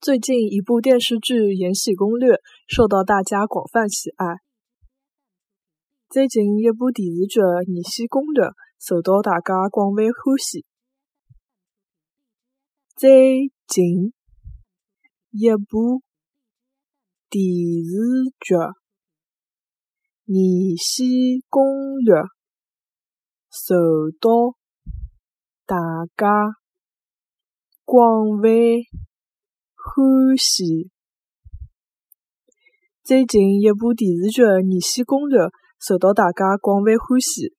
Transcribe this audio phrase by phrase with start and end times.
[0.00, 2.34] 最近一部电视剧《延禧攻略》
[2.68, 4.26] 受到大家广泛喜爱。
[6.08, 8.44] 最近一部电视剧《延禧攻略》
[8.78, 10.64] 受到大家广泛欢喜。
[12.94, 14.14] 最近
[15.32, 16.00] 一部
[17.28, 18.54] 电视剧
[20.26, 22.14] 《延禧攻略》
[23.50, 23.74] 受
[24.20, 24.54] 到
[25.66, 25.74] 大
[26.16, 26.54] 家
[27.84, 29.07] 广泛。
[29.98, 30.92] 欢喜。
[33.02, 35.40] 最近一部电视剧《延禧攻略》
[35.80, 37.57] 受到大家广泛欢喜。